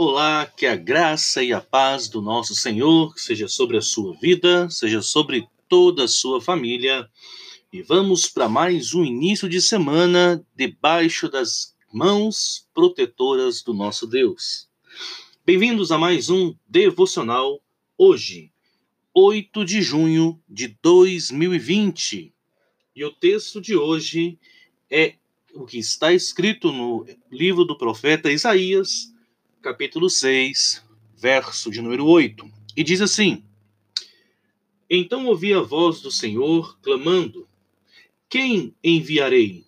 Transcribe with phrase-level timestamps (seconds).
[0.00, 4.70] Olá, que a graça e a paz do nosso Senhor seja sobre a sua vida,
[4.70, 7.10] seja sobre toda a sua família.
[7.72, 14.68] E vamos para mais um início de semana debaixo das mãos protetoras do nosso Deus.
[15.44, 17.60] Bem-vindos a mais um devocional
[17.98, 18.52] hoje,
[19.12, 22.32] 8 de junho de 2020.
[22.94, 24.38] E o texto de hoje
[24.88, 25.16] é
[25.52, 29.12] o que está escrito no livro do profeta Isaías
[29.60, 30.84] capítulo 6,
[31.16, 33.44] verso de número 8, e diz assim:
[34.88, 37.48] Então ouvi a voz do Senhor clamando:
[38.28, 39.66] Quem enviarei?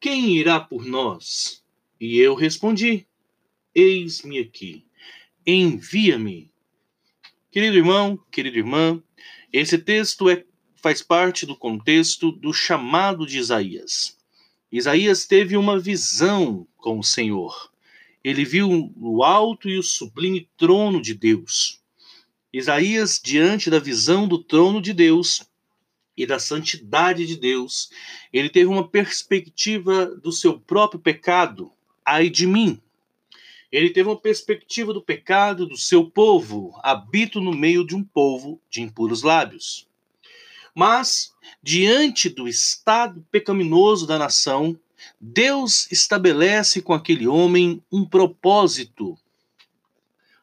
[0.00, 1.64] Quem irá por nós?
[2.00, 3.06] E eu respondi:
[3.74, 4.86] Eis-me aqui,
[5.44, 6.50] envia-me.
[7.50, 9.02] Querido irmão, querida irmã,
[9.52, 10.44] esse texto é,
[10.76, 14.16] faz parte do contexto do chamado de Isaías.
[14.70, 17.73] Isaías teve uma visão com o Senhor
[18.24, 21.82] ele viu o alto e o sublime trono de Deus.
[22.50, 25.42] Isaías, diante da visão do trono de Deus
[26.16, 27.90] e da santidade de Deus,
[28.32, 31.70] ele teve uma perspectiva do seu próprio pecado,
[32.04, 32.80] ai de mim.
[33.70, 38.60] Ele teve uma perspectiva do pecado do seu povo, habito no meio de um povo
[38.70, 39.86] de impuros lábios.
[40.74, 44.78] Mas, diante do estado pecaminoso da nação,
[45.20, 49.18] Deus estabelece com aquele homem um propósito.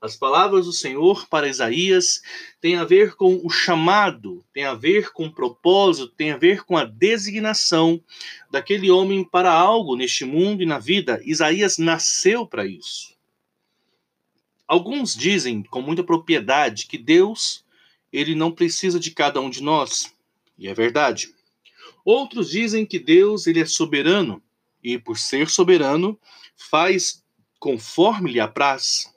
[0.00, 2.22] As palavras do Senhor para Isaías
[2.60, 6.64] têm a ver com o chamado, tem a ver com o propósito, tem a ver
[6.64, 8.00] com a designação
[8.48, 11.20] daquele homem para algo neste mundo e na vida.
[11.24, 13.16] Isaías nasceu para isso.
[14.68, 17.64] Alguns dizem com muita propriedade que Deus,
[18.12, 20.14] ele não precisa de cada um de nós,
[20.56, 21.34] e é verdade.
[22.04, 24.40] Outros dizem que Deus, ele é soberano
[24.94, 26.18] e, por ser soberano,
[26.56, 27.22] faz
[27.58, 29.12] conforme lhe apraz.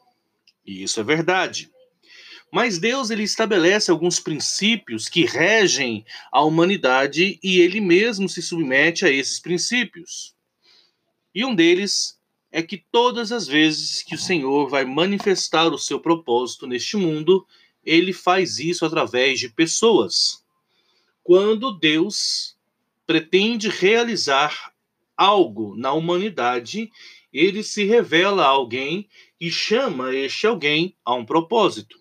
[0.65, 1.71] E isso é verdade.
[2.51, 9.05] Mas Deus ele estabelece alguns princípios que regem a humanidade e ele mesmo se submete
[9.05, 10.35] a esses princípios.
[11.33, 12.19] E um deles
[12.51, 17.47] é que todas as vezes que o Senhor vai manifestar o seu propósito neste mundo,
[17.85, 20.43] ele faz isso através de pessoas.
[21.23, 22.57] Quando Deus
[23.07, 24.70] pretende realizar
[25.21, 26.91] algo na humanidade,
[27.31, 29.07] ele se revela a alguém
[29.39, 31.99] e chama este alguém a um propósito.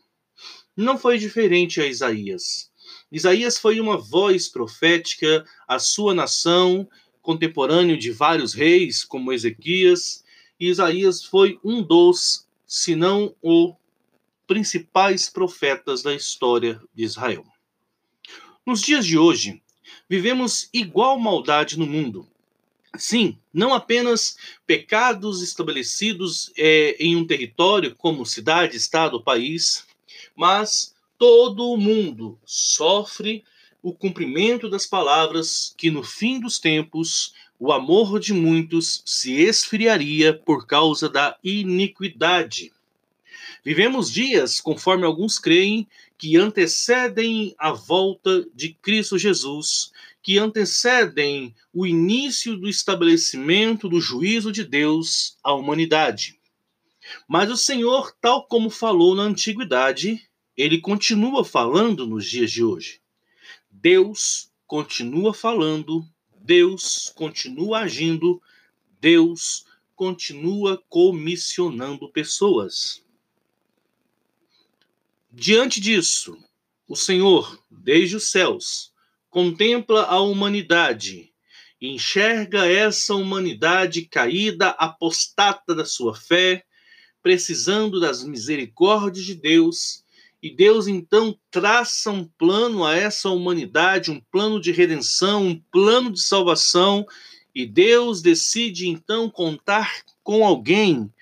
[0.74, 2.70] Não foi diferente a Isaías.
[3.12, 6.88] Isaías foi uma voz profética à sua nação,
[7.20, 10.24] contemporâneo de vários reis, como Ezequias,
[10.58, 13.74] e Isaías foi um dos, se não o
[14.46, 17.44] principais profetas da história de Israel.
[18.64, 19.62] Nos dias de hoje,
[20.08, 22.26] vivemos igual maldade no mundo,
[22.96, 24.36] Sim, não apenas
[24.66, 29.86] pecados estabelecidos é, em um território, como cidade, estado, país,
[30.34, 33.44] mas todo o mundo sofre
[33.82, 40.34] o cumprimento das palavras que no fim dos tempos o amor de muitos se esfriaria
[40.34, 42.72] por causa da iniquidade.
[43.62, 45.86] Vivemos dias, conforme alguns creem,
[46.16, 54.52] que antecedem a volta de Cristo Jesus, que antecedem o início do estabelecimento do juízo
[54.52, 56.38] de Deus à humanidade.
[57.28, 63.00] Mas o Senhor, tal como falou na antiguidade, ele continua falando nos dias de hoje.
[63.70, 66.06] Deus continua falando,
[66.42, 68.42] Deus continua agindo,
[69.00, 69.64] Deus
[69.96, 73.02] continua comissionando pessoas.
[75.32, 76.36] Diante disso,
[76.86, 78.89] o Senhor, desde os céus,
[79.30, 81.30] contempla a humanidade
[81.80, 86.64] enxerga essa humanidade caída, apostata da sua fé,
[87.22, 90.04] precisando das misericórdias de Deus,
[90.42, 96.10] e Deus então traça um plano a essa humanidade, um plano de redenção, um plano
[96.12, 97.06] de salvação,
[97.54, 101.12] e Deus decide então contar com alguém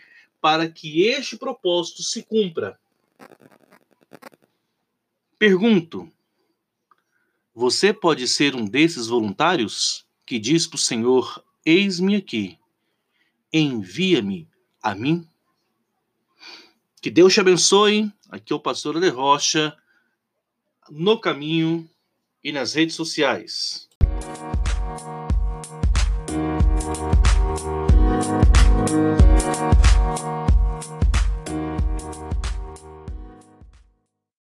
[0.40, 2.78] para que este propósito se cumpra.
[5.36, 6.12] Pergunto:
[7.58, 12.56] você pode ser um desses voluntários que diz para o Senhor: Eis-me aqui.
[13.52, 14.48] Envia-me
[14.80, 15.28] a mim.
[17.02, 18.12] Que Deus te abençoe.
[18.30, 19.76] Aqui é o pastor Ale Rocha,
[20.88, 21.90] no caminho
[22.44, 23.87] e nas redes sociais.